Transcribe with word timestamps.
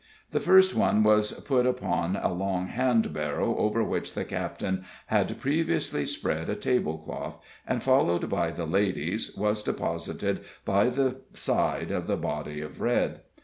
The 0.31 0.39
first 0.39 0.73
one 0.75 1.03
was 1.03 1.31
put 1.41 1.67
upon 1.67 2.15
a 2.15 2.33
long 2.33 2.69
handbarrow, 2.69 3.55
over 3.55 3.83
which 3.83 4.15
the 4.15 4.25
captain 4.25 4.83
had 5.05 5.39
previously 5.39 6.05
spread 6.07 6.49
a 6.49 6.55
tablecloth, 6.55 7.39
and, 7.67 7.83
followed 7.83 8.27
by 8.27 8.49
the 8.49 8.65
ladies, 8.65 9.35
was 9.37 9.61
deposited 9.61 10.39
by 10.65 10.89
the 10.89 11.17
side 11.35 11.91
of 11.91 12.07
the 12.07 12.17
body 12.17 12.61
of 12.61 12.81
Red. 12.81 13.19